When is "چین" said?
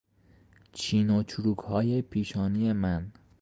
0.71-1.09